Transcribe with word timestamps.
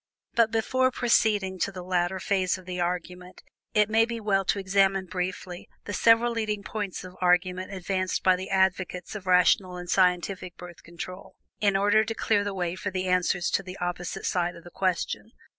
But, 0.33 0.49
before 0.49 0.89
proceeding 0.89 1.59
to 1.59 1.71
the 1.71 1.83
latter 1.83 2.19
phase 2.19 2.57
of 2.57 2.65
the 2.65 2.79
argument, 2.79 3.43
it 3.75 3.87
may 3.87 4.03
be 4.03 4.19
well 4.19 4.43
to 4.45 4.57
examine 4.57 5.05
briefly 5.05 5.69
the 5.85 5.93
several 5.93 6.31
leading 6.31 6.63
points 6.63 7.03
of 7.03 7.15
argument 7.21 7.71
advanced 7.71 8.23
by 8.23 8.35
the 8.35 8.49
advocates 8.49 9.13
of 9.13 9.27
rational 9.27 9.77
and 9.77 9.87
scientific 9.91 10.57
Birth 10.57 10.81
Control, 10.81 11.35
in 11.59 11.77
order 11.77 12.03
to 12.03 12.15
clear 12.15 12.43
the 12.43 12.55
way 12.55 12.73
for 12.75 12.89
the 12.89 13.05
answers 13.07 13.51
to 13.51 13.61
the 13.61 13.77
opposite 13.77 14.25
side 14.25 14.55
of 14.55 14.63
the 14.63 14.71
question. 14.71 15.33